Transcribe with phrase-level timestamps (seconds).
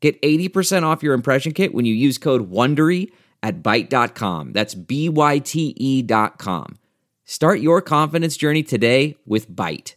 [0.00, 3.10] Get 80% off your impression kit when you use code WONDERY
[3.42, 4.52] at Byte.com.
[4.52, 6.78] That's B-Y-T-E dot com.
[7.24, 9.94] Start your confidence journey today with Byte.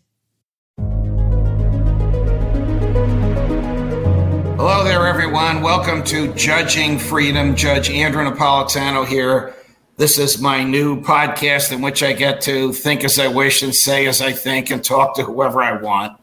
[4.58, 5.62] Hello there, everyone.
[5.62, 7.56] Welcome to Judging Freedom.
[7.56, 9.56] Judge Andrew Napolitano here.
[9.98, 13.74] This is my new podcast in which I get to think as I wish and
[13.74, 16.20] say as I think and talk to whoever I want.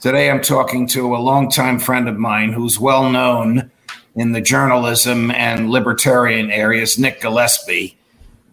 [0.00, 3.68] Today I'm talking to a longtime friend of mine who's well known
[4.14, 7.98] in the journalism and libertarian areas, Nick Gillespie.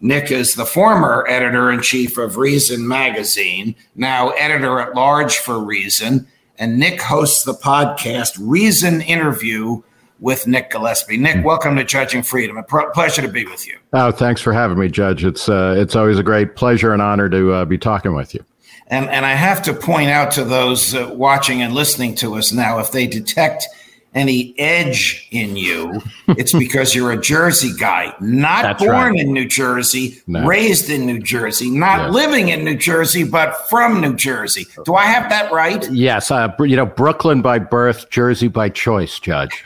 [0.00, 5.62] Nick is the former editor in chief of Reason Magazine, now editor at large for
[5.62, 6.26] Reason.
[6.58, 9.82] And Nick hosts the podcast Reason Interview
[10.18, 11.16] with Nick Gillespie.
[11.16, 12.56] Nick, welcome to Judging Freedom.
[12.56, 13.78] A pleasure to be with you.
[13.92, 15.24] Oh, thanks for having me, Judge.
[15.24, 18.44] It's uh, it's always a great pleasure and honor to uh, be talking with you.
[18.88, 22.52] And and I have to point out to those uh, watching and listening to us
[22.52, 23.66] now, if they detect
[24.14, 29.18] any edge in you, it's because you're a Jersey guy, not That's born right.
[29.20, 30.46] in New Jersey, No.
[30.46, 32.14] raised in New Jersey, not Yes.
[32.14, 34.66] living in New Jersey, but from New Jersey.
[34.86, 35.86] Do I have that right?
[35.90, 39.64] Yes, uh, you know Brooklyn by birth, Jersey by choice, Judge.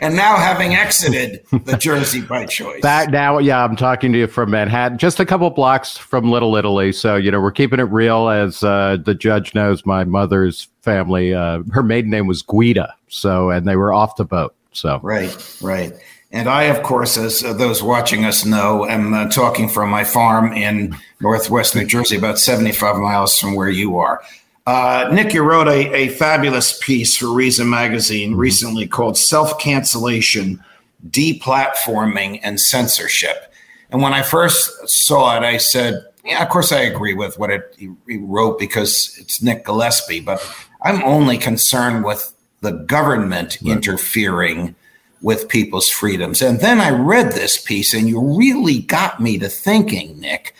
[0.00, 2.82] And now having exited the Jersey by choice.
[2.82, 6.56] That now, yeah, I'm talking to you from Manhattan, just a couple blocks from Little
[6.56, 6.92] Italy.
[6.92, 9.86] So you know we're keeping it real, as uh, the judge knows.
[9.86, 14.24] My mother's family, uh, her maiden name was Guida, so and they were off the
[14.24, 14.54] boat.
[14.72, 15.92] So Right, right.
[16.32, 20.52] And I, of course, as those watching us know, am uh, talking from my farm
[20.52, 24.22] in northwest New Jersey, about 75 miles from where you are.
[24.66, 30.62] Uh, Nick, you wrote a, a fabulous piece for Reason Magazine recently called Self Cancellation,
[31.08, 33.52] Deplatforming, and Censorship.
[33.90, 37.50] And when I first saw it, I said, yeah, of course I agree with what
[37.50, 40.44] it, he, he wrote because it's Nick Gillespie, but
[40.82, 44.74] I'm only concerned with the government interfering
[45.22, 46.42] with people's freedoms.
[46.42, 50.54] And then I read this piece, and you really got me to thinking, Nick,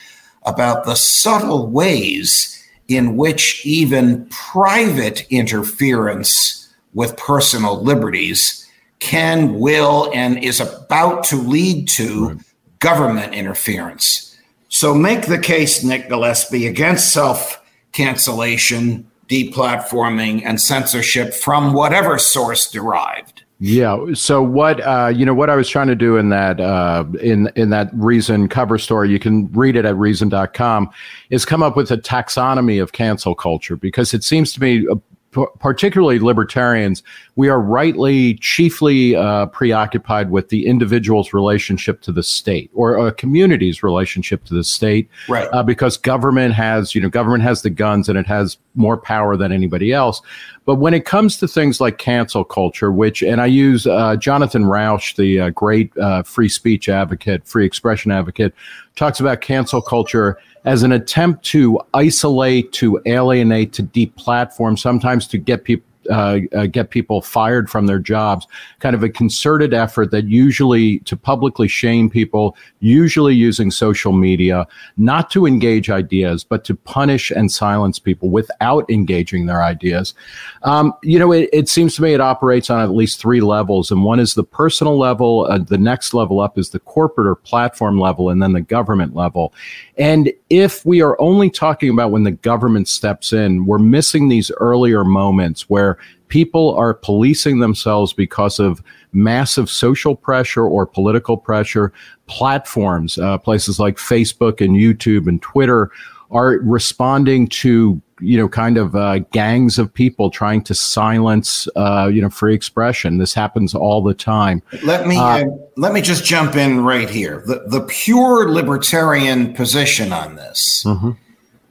[0.44, 2.55] about the subtle ways
[2.88, 8.66] in which even private interference with personal liberties
[8.98, 12.38] can, will, and is about to lead to
[12.78, 14.36] government interference.
[14.68, 22.70] So make the case, Nick Gillespie, against self cancellation, deplatforming, and censorship from whatever source
[22.70, 23.35] derived.
[23.58, 24.12] Yeah.
[24.12, 27.50] So what uh, you know what I was trying to do in that uh, in
[27.56, 30.90] in that Reason cover story, you can read it at reason.com,
[31.30, 34.86] is come up with a taxonomy of cancel culture because it seems to me.
[34.86, 37.02] Uh, p- Particularly libertarians,
[37.36, 43.12] we are rightly, chiefly uh, preoccupied with the individual's relationship to the state or a
[43.12, 45.46] community's relationship to the state, Right.
[45.52, 49.36] uh, because government has, you know, government has the guns and it has more power
[49.36, 50.22] than anybody else.
[50.66, 54.64] But when it comes to things like cancel culture, which, and I use uh, Jonathan
[54.64, 58.52] Rauch, the uh, great uh, free speech advocate, free expression advocate,
[58.96, 65.38] talks about cancel culture as an attempt to isolate, to alienate, to deplatform, sometimes to
[65.38, 65.86] get people.
[66.10, 68.46] Uh, uh, get people fired from their jobs,
[68.80, 74.66] kind of a concerted effort that usually to publicly shame people, usually using social media,
[74.96, 80.14] not to engage ideas, but to punish and silence people without engaging their ideas.
[80.62, 83.90] Um, you know, it, it seems to me it operates on at least three levels,
[83.90, 85.46] and one is the personal level.
[85.48, 89.14] Uh, the next level up is the corporate or platform level, and then the government
[89.14, 89.52] level.
[89.96, 94.50] And if we are only talking about when the government steps in, we're missing these
[94.58, 95.95] earlier moments where
[96.28, 98.82] people are policing themselves because of
[99.12, 101.92] massive social pressure or political pressure.
[102.26, 105.90] Platforms, uh, places like Facebook and YouTube and Twitter,
[106.30, 112.10] are responding to you know kind of uh, gangs of people trying to silence uh,
[112.12, 113.18] you know free expression.
[113.18, 114.62] This happens all the time.
[114.82, 115.44] Let me uh,
[115.76, 117.42] let me just jump in right here.
[117.46, 120.84] The the pure libertarian position on this,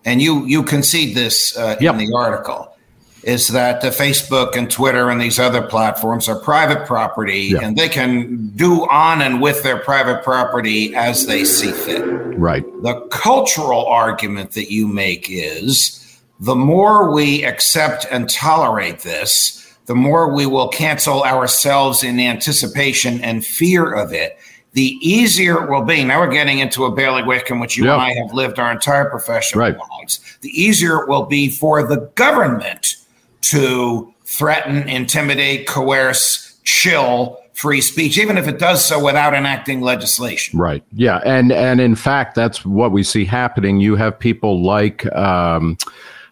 [0.06, 1.96] and you you concede this uh, Yep.
[1.96, 2.75] in the article,
[3.26, 7.60] is that the Facebook and Twitter and these other platforms are private property, Yeah.
[7.64, 12.04] and they can do on and with their private property as they see fit.
[12.38, 12.64] Right.
[12.84, 19.96] The cultural argument that you make is the more we accept and tolerate this, the
[19.96, 24.38] more we will cancel ourselves in anticipation and fear of it,
[24.74, 26.04] the easier it will be.
[26.04, 27.94] Now we're getting into a bailiwick in which you yep.
[27.94, 29.78] and I have lived our entire professional right.
[30.00, 30.20] lives.
[30.42, 32.98] The easier it will be for the government
[33.50, 40.60] to threaten, intimidate, coerce, chill free speech, even if it does so without enacting legislation.
[40.60, 40.84] Right.
[40.92, 41.22] Yeah.
[41.26, 43.80] And and in fact, that's what we see happening.
[43.80, 45.06] You have people like.
[45.16, 45.78] Um,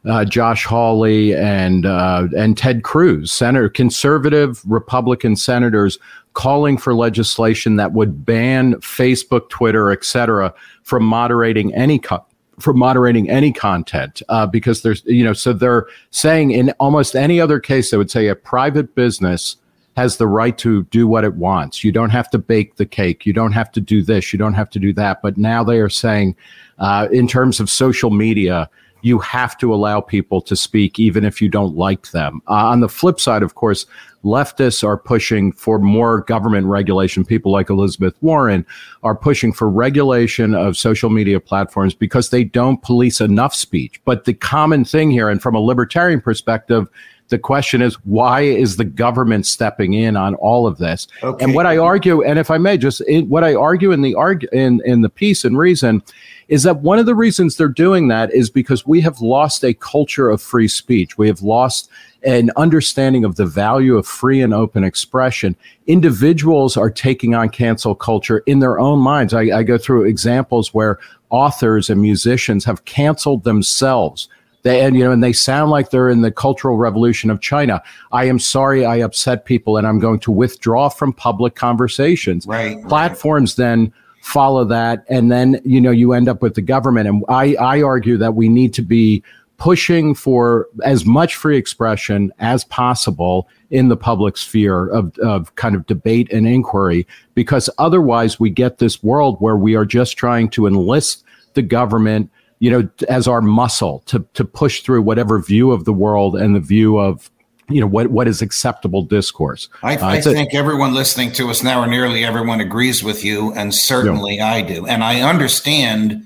[0.06, 5.98] uh, Josh Hawley and uh, and Ted Cruz, senator, conservative Republican senators,
[6.33, 12.25] calling for legislation that would ban Facebook, Twitter, et cetera, from moderating any co-
[12.59, 17.39] from moderating any content uh, because there's you know so they're saying in almost any
[17.39, 19.57] other case they would say a private business
[19.95, 21.83] has the right to do what it wants.
[21.83, 23.25] You don't have to bake the cake.
[23.25, 24.33] You don't have to do this.
[24.33, 25.21] You don't have to do that.
[25.21, 26.35] But now they are saying,
[26.79, 28.69] uh, in terms of social media,
[29.03, 32.41] you have to allow people to speak even if you don't like them.
[32.47, 33.85] Uh, on the flip side, of course,
[34.23, 37.25] leftists are pushing for more government regulation.
[37.25, 38.65] People like Elizabeth Warren
[39.03, 44.01] are pushing for regulation of social media platforms because they don't police enough speech.
[44.05, 46.88] But the common thing here, and from a libertarian perspective,
[47.30, 51.08] the question is, why is the government stepping in on all of this?
[51.24, 51.44] Okay.
[51.44, 54.16] And what I argue, and if I may, just in, what I argue in the
[54.16, 56.04] argue in in the piece and reason
[56.48, 59.74] is that one of the reasons they're doing that is because we have lost a
[59.74, 61.18] culture of free speech.
[61.18, 61.90] We have lost
[62.24, 65.56] an understanding of the value of free and open expression.
[65.88, 69.34] Individuals are taking on cancel culture in their own minds.
[69.34, 71.00] I, I go through examples where
[71.30, 74.28] authors and musicians have canceled themselves
[74.63, 77.81] they, and you know, and they sound like they're in the Cultural Revolution of China.
[78.12, 82.48] I am sorry I upset people, and I'm going to withdraw from public conversations.
[82.48, 82.81] Right.
[82.88, 83.65] Platforms right.
[83.65, 87.07] then follow that, and then you know you end up with the government.
[87.07, 89.21] And I, I argue that we need to be
[89.57, 95.75] pushing for as much free expression as possible in the public sphere of, of kind
[95.75, 100.50] of debate and inquiry, because otherwise we get this world where we are just trying
[100.50, 101.24] to enlist
[101.54, 102.31] the government
[102.63, 106.56] you know, as our muscle to to push through whatever view of the world and
[106.56, 107.30] the view of
[107.68, 109.68] you know what what is acceptable discourse.
[109.81, 113.25] I, uh, I think a, everyone listening to us now, or nearly everyone, agrees with
[113.25, 114.54] you, and certainly yeah.
[114.54, 114.88] I do.
[114.88, 116.25] And I understand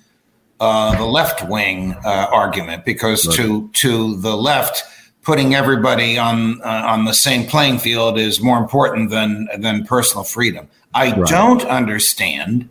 [0.60, 3.36] uh, the left wing uh, argument because right.
[3.38, 4.84] to to the left,
[5.24, 10.24] putting everybody on uh, on the same playing field is more important than than personal
[10.24, 10.68] freedom.
[10.94, 11.28] I right.
[11.28, 12.70] don't understand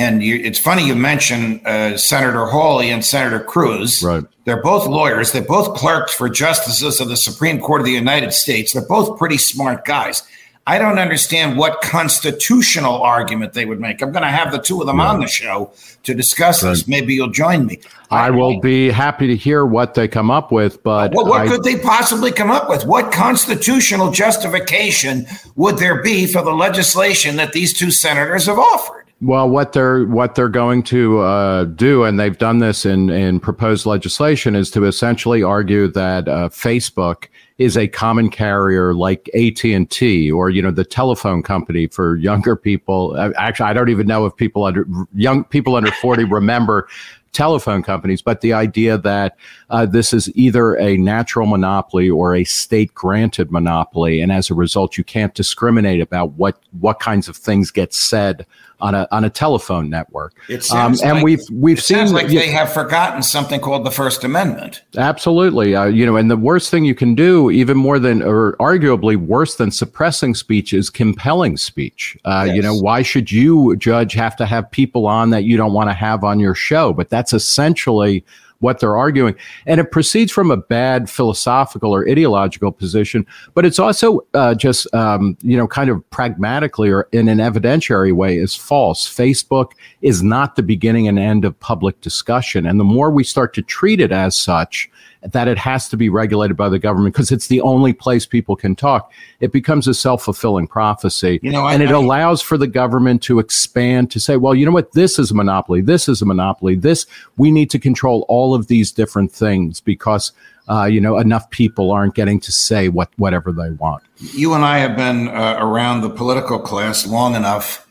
[0.00, 4.02] and you, it's funny you mention uh, Senator Hawley and Senator Cruz.
[4.02, 4.24] Right.
[4.46, 5.32] They're both lawyers.
[5.32, 8.72] They're both clerks for justices of the Supreme Court of the United States.
[8.72, 10.22] They're both pretty smart guys.
[10.66, 14.00] I don't understand what constitutional argument they would make.
[14.00, 15.72] I'm going to have the two of them on the show
[16.04, 16.70] to discuss right.
[16.70, 16.88] this.
[16.88, 17.80] Maybe you'll join me.
[18.10, 21.42] I, I will be happy to hear what they come up with, but well, what
[21.42, 22.86] I, could they possibly come up with?
[22.86, 25.26] What constitutional justification
[25.56, 28.99] would there be for the legislation that these two senators have offered?
[29.22, 33.38] Well, what they're what they're going to uh, do, and they've done this in in
[33.38, 37.26] proposed legislation, is to essentially argue that uh, Facebook
[37.58, 42.16] is a common carrier like AT and T, or you know the telephone company for
[42.16, 43.14] younger people.
[43.14, 46.88] Uh, actually, I don't even know if people under young people under forty remember
[47.32, 49.36] telephone companies, but the idea that
[49.68, 54.54] uh, this is either a natural monopoly or a state granted monopoly, and as a
[54.54, 58.46] result, you can't discriminate about what what kinds of things get said
[58.80, 60.34] on a on a telephone network.
[60.48, 64.24] It um, and like, we've we've seen like they have forgotten something called the First
[64.24, 64.82] Amendment.
[64.96, 68.56] Absolutely, uh, you know, and the worst thing you can do, even more than or
[68.58, 72.16] arguably worse than suppressing speech, is compelling speech.
[72.24, 72.56] Uh, yes.
[72.56, 75.90] You know, why should you judge have to have people on that you don't want
[75.90, 76.92] to have on your show?
[76.92, 78.24] But that's essentially
[78.60, 79.34] what they're arguing.
[79.66, 84.92] And it proceeds from a bad philosophical or ideological position, but it's also uh, just,
[84.94, 89.08] um, you know, kind of pragmatically or in an evidentiary way is false.
[89.08, 92.66] Facebook is not the beginning and end of public discussion.
[92.66, 94.90] And the more we start to treat it as such,
[95.22, 98.56] that it has to be regulated by the government because it's the only place people
[98.56, 99.12] can talk.
[99.40, 101.40] It becomes a self fulfilling prophecy.
[101.42, 104.54] You know, and I, it I, allows for the government to expand to say, well,
[104.54, 104.92] you know what?
[104.92, 105.82] This is a monopoly.
[105.82, 106.74] This is a monopoly.
[106.74, 110.32] This, we need to control all of these different things because,
[110.68, 114.02] uh, you know, enough people aren't getting to say what, whatever they want.
[114.18, 117.86] You and I have been uh, around the political class long enough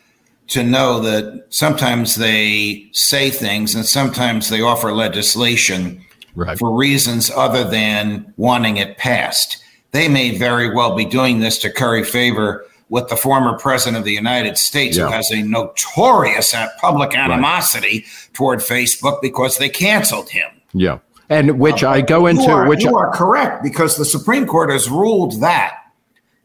[0.48, 6.04] to know that sometimes they say things and sometimes they offer legislation
[6.36, 6.58] right.
[6.58, 9.64] for reasons other than wanting it passed.
[9.92, 14.04] They may very well be doing this to curry favor with the former president of
[14.04, 15.06] the United States, yeah.
[15.06, 18.30] who has a notorious public animosity right.
[18.34, 20.50] toward Facebook because they canceled him.
[20.74, 21.00] Yeah.
[21.30, 22.44] and which uh, I go into.
[22.44, 25.76] You are, which you are correct because the Supreme Court has ruled that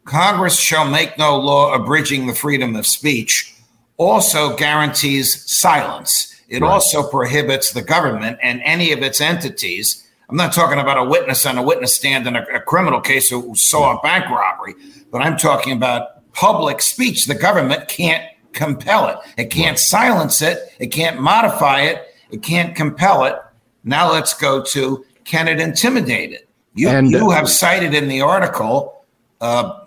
[0.05, 3.53] Congress shall make no law abridging the freedom of speech.
[3.97, 6.34] Also guarantees silence.
[6.47, 6.69] It right.
[6.69, 10.07] also prohibits the government and any of its entities.
[10.29, 13.29] I'm not talking about a witness on a witness stand in a, a criminal case
[13.29, 14.75] who saw a bank robbery,
[15.11, 17.25] but I'm talking about public speech.
[17.25, 18.23] The government can't
[18.53, 19.17] compel it.
[19.37, 19.79] It can't right.
[19.79, 20.59] silence it.
[20.79, 22.15] It can't modify it.
[22.31, 23.35] It can't compel it.
[23.83, 26.49] Now let's go to can it intimidate it?
[26.75, 29.03] You, and, you have cited in the article
[29.41, 29.85] uh,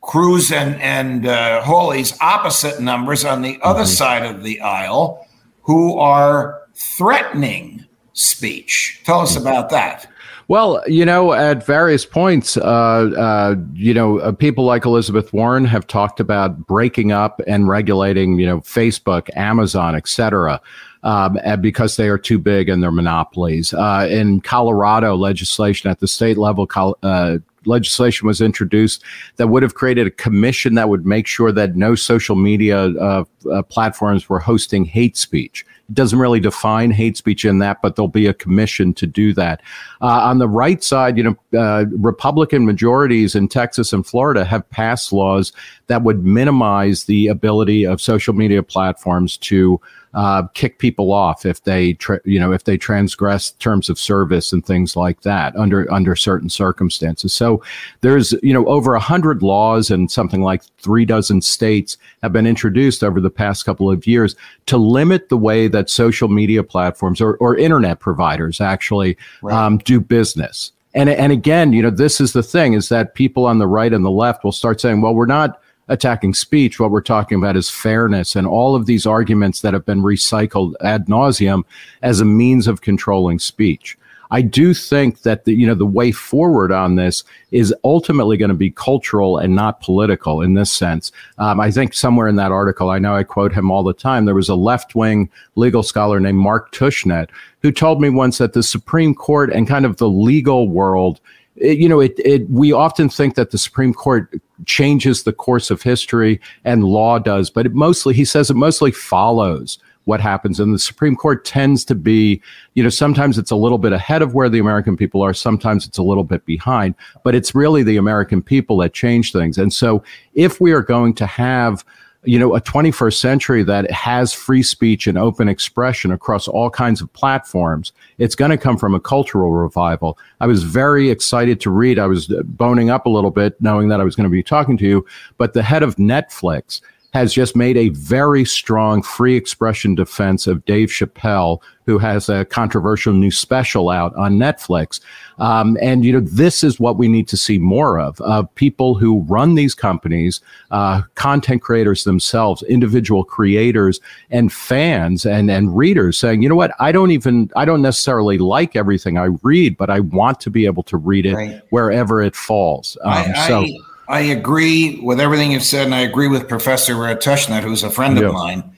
[0.00, 3.88] Cruz and and uh, Hawley's opposite numbers on the other mm-hmm.
[3.88, 5.25] side of the aisle,
[5.66, 9.00] who are threatening speech.
[9.04, 10.08] Tell us about that.
[10.48, 15.64] Well, you know, at various points, uh, uh, you know, uh, people like Elizabeth Warren
[15.64, 20.60] have talked about breaking up and regulating, you know, Facebook, Amazon, et cetera.
[21.02, 23.72] Um, because they are too big and they're monopolies.
[23.72, 26.66] Uh, in Colorado, legislation at the state level,
[27.02, 29.02] uh, legislation was introduced
[29.36, 33.24] that would have created a commission that would make sure that no social media uh,
[33.52, 35.64] uh, platforms were hosting hate speech.
[35.88, 39.32] It doesn't really define hate speech in that, but there'll be a commission to do
[39.34, 39.62] that.
[40.00, 44.68] Uh, on the right side, you know, uh, Republican majorities in Texas and Florida have
[44.70, 45.52] passed laws
[45.86, 49.80] that would minimize the ability of social media platforms to
[50.16, 54.50] uh, kick people off if they, tra- you know, if they transgress terms of service
[54.50, 57.34] and things like that under under certain circumstances.
[57.34, 57.62] So
[58.00, 62.46] there's, you know, over a hundred laws and something like three dozen states have been
[62.46, 67.20] introduced over the past couple of years to limit the way that social media platforms
[67.20, 69.54] or, or internet providers actually right.
[69.54, 70.72] um, do business.
[70.94, 73.92] And, and again, you know, this is the thing is that people on the right
[73.92, 76.80] and the left will start saying, well, we're not attacking speech.
[76.80, 80.74] What we're talking about is fairness and all of these arguments that have been recycled
[80.80, 81.64] ad nauseum
[82.02, 83.96] as a means of controlling speech.
[84.30, 88.48] I do think that the you know the way forward on this is ultimately going
[88.48, 91.12] to be cultural and not political in this sense.
[91.38, 94.24] Um, I think somewhere in that article, I know I quote him all the time.
[94.24, 97.28] There was a left wing legal scholar named Mark Tushnet
[97.62, 101.20] who told me once that the Supreme Court and kind of the legal world
[101.56, 104.34] it, you know, it, it, we often think that the Supreme Court
[104.64, 108.90] changes the course of history and law does, but it mostly, he says it mostly
[108.90, 110.60] follows what happens.
[110.60, 112.40] And the Supreme Court tends to be,
[112.74, 115.86] you know, sometimes it's a little bit ahead of where the American people are, sometimes
[115.86, 116.94] it's a little bit behind,
[117.24, 119.58] but it's really the American people that change things.
[119.58, 121.84] And so if we are going to have
[122.26, 127.00] you know, a 21st century that has free speech and open expression across all kinds
[127.00, 130.18] of platforms, it's going to come from a cultural revival.
[130.40, 131.98] I was very excited to read.
[131.98, 134.76] I was boning up a little bit knowing that I was going to be talking
[134.78, 135.06] to you,
[135.38, 136.80] but the head of Netflix
[137.16, 142.44] has just made a very strong free expression defense of Dave Chappelle, who has a
[142.44, 145.00] controversial new special out on Netflix.
[145.38, 148.96] Um, and, you know, this is what we need to see more of, of people
[148.96, 153.98] who run these companies, uh, content creators themselves, individual creators
[154.30, 158.36] and fans and, and readers saying, you know what, I don't even, I don't necessarily
[158.36, 161.62] like everything I read, but I want to be able to read it right.
[161.70, 162.98] wherever it falls.
[163.02, 163.64] Um, I, so.
[164.08, 168.18] I, agree with everything you've said, and I agree with Professor Tushnet, who's a friend
[168.18, 168.76] of mine.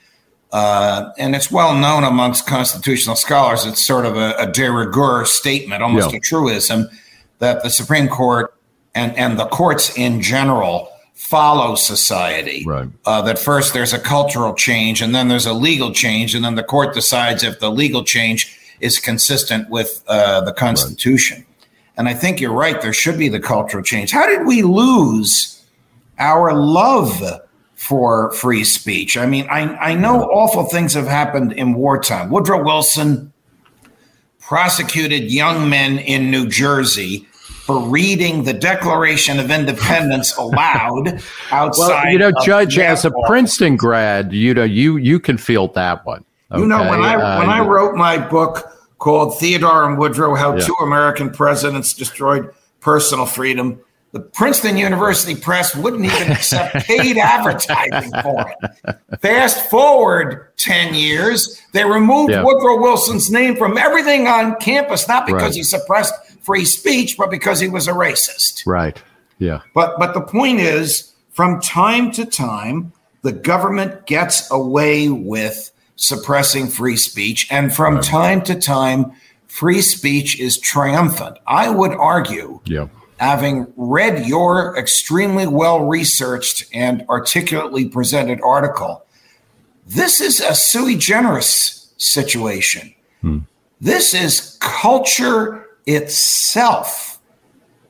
[0.50, 3.66] Uh, and it's well known amongst constitutional scholars.
[3.66, 6.88] It's sort of a, a de rigueur statement, almost a truism,
[7.38, 8.54] that the Supreme Court
[8.94, 12.64] and, and the courts in general follow society.
[12.66, 12.88] Right.
[13.04, 16.54] Uh, that first there's a cultural change, and then there's a legal change, and then
[16.54, 21.38] the court decides if the legal change is consistent with uh, the Constitution.
[21.38, 21.57] Right.
[21.98, 22.80] And I think you're right.
[22.80, 24.12] There should be the cultural change.
[24.12, 25.64] How did we lose
[26.18, 27.20] our love
[27.74, 29.18] for free speech?
[29.18, 32.30] I mean, I, I know awful things have happened in wartime.
[32.30, 33.32] Woodrow Wilson
[34.38, 37.26] prosecuted young men in New Jersey
[37.68, 41.88] for reading the Declaration of Independence aloud outside.
[42.04, 46.06] Well, you know, Judge, as a Princeton grad, you know, you you can feel that
[46.06, 46.24] one.
[46.52, 46.62] Okay?
[46.62, 50.56] You know, when I uh, when I wrote my book called Theodore and Woodrow How
[50.56, 50.64] yeah.
[50.64, 52.50] Two American Presidents Destroyed
[52.80, 53.80] Personal Freedom.
[54.12, 59.20] The Princeton University Press wouldn't even accept paid advertising for it.
[59.20, 62.42] Fast forward 10 years, they removed yeah.
[62.42, 65.54] Woodrow Wilson's name from everything on campus, not because right.
[65.54, 68.66] he suppressed free speech, but because he was a racist.
[68.66, 69.00] Right.
[69.38, 69.60] Yeah.
[69.74, 76.68] But but the point is, from time to time, the government gets away with suppressing
[76.68, 77.46] free speech.
[77.50, 78.04] And from right.
[78.04, 79.12] time to time,
[79.48, 81.38] free speech is triumphant.
[81.46, 82.88] I would argue, yeah.
[83.18, 89.04] having read your extremely well researched and articulately presented article,
[89.86, 92.94] this is a sui generis situation.
[93.20, 93.38] Hmm.
[93.80, 97.20] This is culture itself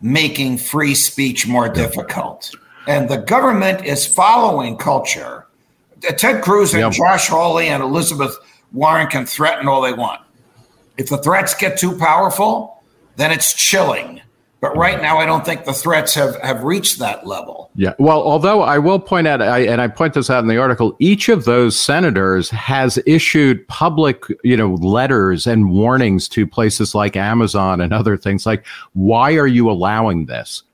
[0.01, 2.51] making free speech more difficult.
[2.87, 5.48] And the government is following culture.
[6.07, 6.93] Uh, Ted Cruz and yep.
[6.93, 8.37] Josh Hawley and Elizabeth
[8.73, 10.21] Warren can threaten all they want.
[10.97, 12.83] If the threats get too powerful,
[13.17, 14.21] then it's chilling.
[14.61, 17.71] But right now, I don't think the threats have, have reached that level.
[17.77, 17.95] Yeah.
[18.01, 20.97] Well, although I will point out, I, and I point this out in the article,
[20.99, 27.17] each of those senators has issued public, you know, letters and warnings to places like
[27.17, 30.65] Amazon and other things like, why are you allowing this?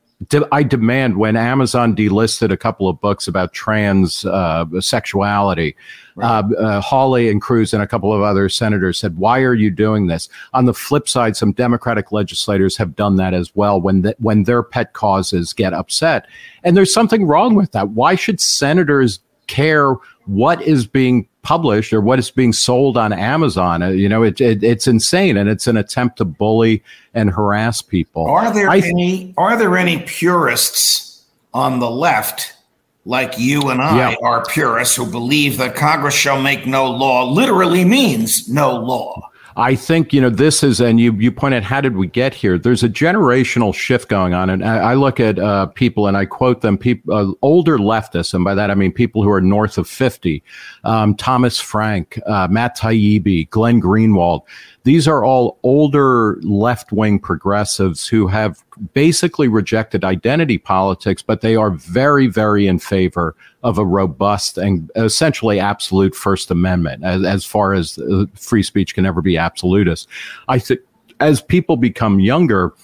[0.52, 5.76] I demand when Amazon delisted a couple of books about trans uh, sexuality,
[6.14, 6.44] right.
[6.44, 9.70] uh, uh, Hawley and Cruz and a couple of other senators said, "Why are you
[9.70, 14.02] doing this?" On the flip side, some Democratic legislators have done that as well when
[14.02, 16.26] the, when their pet causes get upset,
[16.62, 17.90] and there's something wrong with that.
[17.90, 23.82] Why should senators care what is being published or what is being sold on Amazon.
[23.82, 27.82] Uh, you know, it, it, it's insane, and it's an attempt to bully and harass
[27.82, 28.26] people.
[28.26, 32.56] Are there I, any Are there any purists on the left,
[33.04, 34.16] like you and I, yeah.
[34.24, 39.30] are purists who believe that Congress shall make no law literally means no law?
[39.56, 42.34] I think you know this is, and you you point out, how did we get
[42.34, 42.58] here?
[42.58, 46.26] There's a generational shift going on, and I, I look at uh, people and I
[46.26, 49.78] quote them, people uh, older leftists, and by that I mean people who are north
[49.78, 50.42] of fifty,
[50.82, 54.42] um, Thomas Frank, uh, Matt Taibbi, Glenn Greenwald.
[54.82, 61.56] These are all older left wing progressives who have basically rejected identity politics, but they
[61.56, 67.44] are very, very in favor of a robust and essentially absolute First Amendment as, as
[67.44, 70.06] far as uh, free speech can ever be absolutist.
[70.48, 70.80] I think
[71.18, 72.74] as people become younger,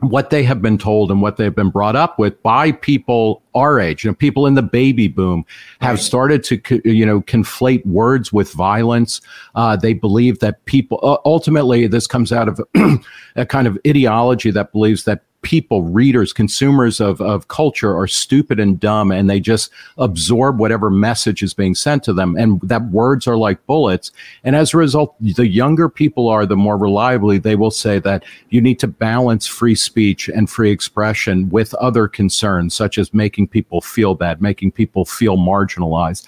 [0.00, 3.78] what they have been told and what they've been brought up with by people our
[3.78, 5.44] age, you know, people in the baby boom
[5.80, 9.20] have started to, you know, conflate words with violence.
[9.54, 12.60] Uh, they believe that people, uh, ultimately, this comes out of
[13.36, 18.58] a kind of ideology that believes that people, readers, consumers of, of culture are stupid
[18.58, 22.34] and dumb and they just absorb whatever message is being sent to them.
[22.36, 24.10] And that words are like bullets.
[24.42, 28.24] And as a result, the younger people are, the more reliably they will say that
[28.48, 33.48] you need to balance free speech and free expression with other concerns, such as making
[33.48, 36.26] people feel bad, making people feel marginalized.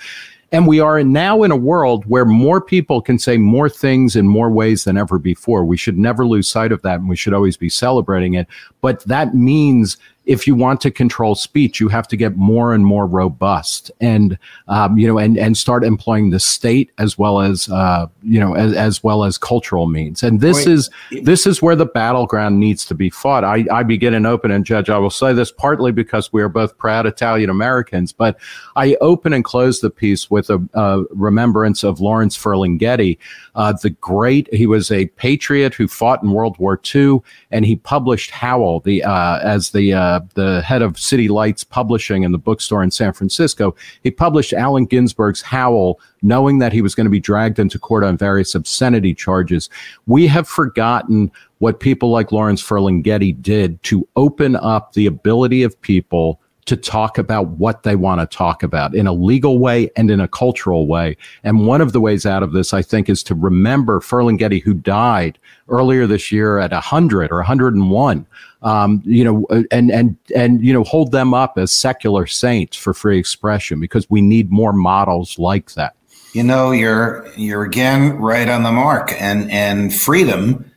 [0.52, 4.28] And we are now in a world where more people can say more things in
[4.28, 5.64] more ways than ever before.
[5.64, 8.46] We should never lose sight of that and we should always be celebrating it.
[8.80, 9.96] But that means
[10.26, 14.36] if you want to control speech, you have to get more and more robust, and
[14.66, 18.54] um, you know, and and start employing the state as well as uh, you know,
[18.54, 20.22] as, as well as cultural means.
[20.22, 20.68] And this Wait.
[20.68, 20.90] is
[21.22, 23.44] this is where the battleground needs to be fought.
[23.44, 24.90] I, I begin an open and judge.
[24.90, 28.38] I will say this partly because we are both proud Italian Americans, but
[28.74, 33.18] I open and close the piece with a, a remembrance of Lawrence Ferlinghetti,
[33.54, 34.52] uh, the great.
[34.52, 37.20] He was a patriot who fought in World War II,
[37.52, 42.22] and he published Howl the uh, as the uh, the head of City Lights Publishing
[42.22, 46.94] in the bookstore in San Francisco, he published Allen Ginsberg's Howl, knowing that he was
[46.94, 49.68] going to be dragged into court on various obscenity charges.
[50.06, 55.80] We have forgotten what people like Lawrence Ferlinghetti did to open up the ability of
[55.80, 60.10] people to talk about what they want to talk about in a legal way and
[60.10, 61.16] in a cultural way.
[61.44, 64.74] And one of the ways out of this, I think, is to remember Ferlinghetti, who
[64.74, 68.26] died earlier this year at 100 or 101.
[68.62, 72.92] Um, you know, and and and you know, hold them up as secular saints for
[72.92, 75.94] free expression because we need more models like that.
[76.32, 80.70] You know, you're you're again right on the mark, and and freedom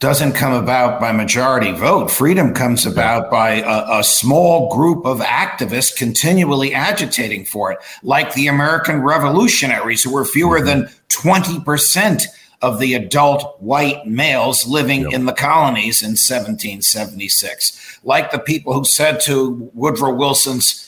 [0.00, 2.10] doesn't come about by majority vote.
[2.10, 8.32] Freedom comes about by a, a, small group of activists continually agitating for it, like
[8.34, 10.82] the American revolutionaries, who were fewer mm-hmm.
[10.82, 12.24] than 20%
[12.62, 15.12] of the adult white males living yep.
[15.12, 20.87] in the colonies in 1776, like the people who said to Woodrow Wilson's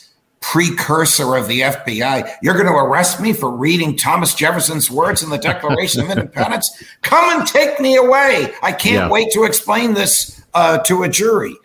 [0.51, 2.29] precursor of the FBI.
[2.41, 6.69] You're going to arrest me for reading Thomas Jefferson's words in the Declaration of Independence?
[7.03, 8.53] Come and take me away.
[8.61, 9.09] I can't yeah.
[9.09, 11.55] wait to explain this uh, to a jury.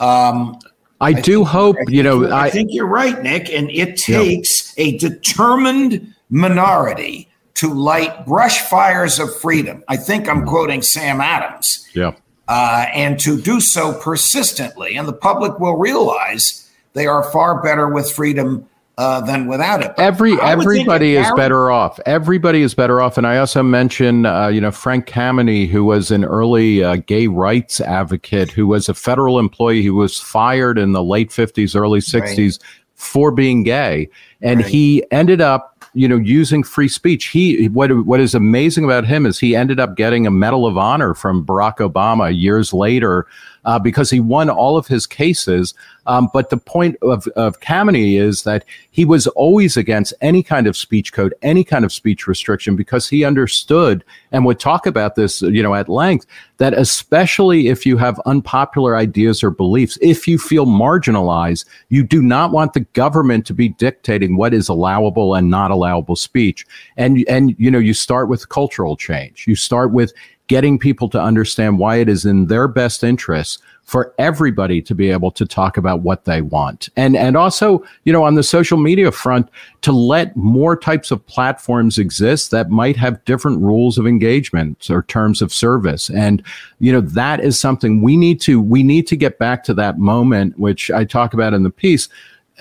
[0.00, 0.58] Um,
[1.00, 3.48] I, I do think, hope, I you know, I, I, think you're right, Nick.
[3.48, 4.86] And it takes yeah.
[4.86, 9.84] a determined minority to light brush fires of freedom.
[9.86, 11.88] I think I'm quoting Sam Adams.
[11.94, 12.16] Yeah.
[12.48, 14.96] Uh, and to do so persistently.
[14.96, 16.65] And the public will realize
[16.96, 18.66] they are far better with freedom
[18.98, 19.92] uh, than without it.
[19.96, 22.00] But Every everybody is better off.
[22.06, 23.18] Everybody is better off.
[23.18, 27.26] And I also mentioned, uh, you know, Frank Kameny, who was an early uh, gay
[27.26, 32.00] rights advocate, who was a federal employee who was fired in the late fifties, early
[32.00, 32.68] sixties right.
[32.94, 34.08] for being gay,
[34.40, 34.68] and right.
[34.68, 37.28] he ended up you know, using free speech.
[37.28, 40.76] He what what is amazing about him is he ended up getting a Medal of
[40.76, 43.26] Honor from Barack Obama years later
[43.66, 45.74] uh, because he won all of his cases.
[46.06, 50.68] Um, but the point of, of Kameny is that he was always against any kind
[50.68, 55.16] of speech code, any kind of speech restriction, because he understood and would talk about
[55.16, 56.26] this, you know, at length,
[56.58, 62.22] that especially if you have unpopular ideas or beliefs, if you feel marginalized, you do
[62.22, 66.64] not want the government to be dictating what is allowable and not allowable speech.
[66.96, 69.44] And, and, you know, you start with cultural change.
[69.48, 70.12] You start with
[70.48, 75.10] getting people to understand why it is in their best interest for everybody to be
[75.10, 76.88] able to talk about what they want.
[76.96, 79.48] And and also, you know, on the social media front
[79.82, 85.04] to let more types of platforms exist that might have different rules of engagement or
[85.04, 86.10] terms of service.
[86.10, 86.42] And
[86.80, 89.98] you know, that is something we need to we need to get back to that
[89.98, 92.08] moment which I talk about in the piece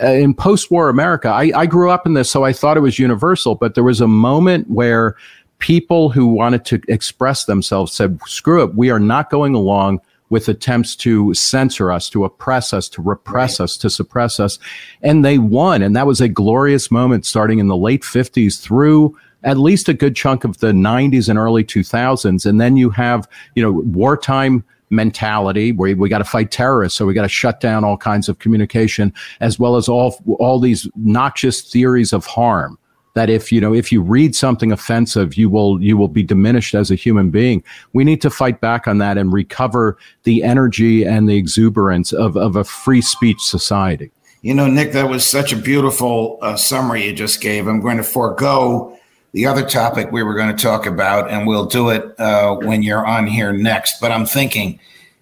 [0.04, 3.00] uh, in post-war America, I, I, grew up in this, so I thought it was
[3.00, 3.56] universal.
[3.56, 5.16] But there was a moment where
[5.60, 10.50] people who wanted to express themselves said, screw it, we are not going along with
[10.50, 13.66] attempts to censor us, to oppress us, to repress right.
[13.66, 14.58] us, to suppress us.
[15.02, 15.82] And they won.
[15.82, 19.94] And that was a glorious moment starting in the late 50s through at least a
[19.94, 22.46] good chunk of the 90s and early 2000s.
[22.46, 27.06] And then you have, you know, wartime mentality where we got to fight terrorists so
[27.06, 30.88] we got to shut down all kinds of communication as well as all all these
[30.96, 32.78] noxious theories of harm
[33.16, 36.76] that if you know if you read something offensive you will you will be diminished
[36.76, 37.64] as a human being.
[37.94, 42.38] We need to fight back on that and recover the energy and the exuberance of,
[42.38, 44.12] of a free speech society.
[44.42, 47.68] You know nick that was such a beautiful uh, summary you just gave.
[47.68, 48.98] I'm going to forego
[49.32, 52.84] the other topic we were going to talk about and we'll do it uh, when
[52.84, 54.00] you're on here next.
[54.00, 54.80] But i'm thinking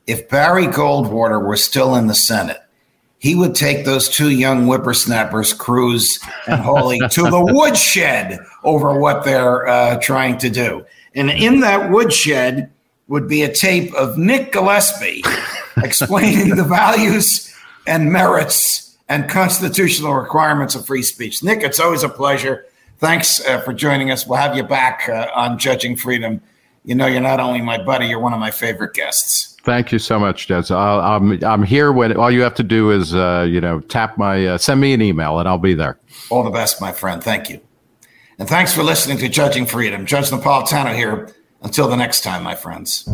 [0.08, 2.63] if barry goldwater were still in the senate
[3.24, 9.24] he would take those two young whippersnappers, Cruz and Hawley, to the woodshed over what
[9.24, 10.86] they're uh, trying to do.
[11.16, 12.70] And in that woodshed
[13.08, 15.24] would be a tape of Nick Gillespie
[15.78, 17.56] explaining the values
[17.88, 21.42] and merits and constitutional requirements of free speech.
[21.42, 22.66] Nick, it's always a pleasure.
[22.98, 24.28] Thanks uh, for joining us.
[24.28, 26.42] We'll have you back uh, on Judging Freedom.
[26.86, 29.56] You know, you're not only my buddy, you're one of my favorite guests.
[29.64, 30.74] Thank you so much, Des.
[30.74, 33.80] i am I'm, I'm here when all you have to do is, uh, you know,
[33.80, 35.98] tap my, uh, send me an email and I'll be there.
[36.30, 37.24] All the best, my friend.
[37.24, 37.62] Thank you.
[38.38, 40.06] And thanks for listening to Judging Freedom.
[40.06, 41.34] Judge Napolitano here.
[41.62, 43.08] Until the next time, my friends.